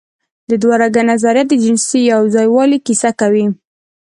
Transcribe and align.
د 0.49 0.51
دوهرګه 0.61 1.01
نظریه 1.11 1.43
د 1.47 1.53
جنسي 1.63 1.99
یوځای 2.13 2.47
والي 2.51 2.77
کیسه 2.87 3.11
کوي. 3.19 3.45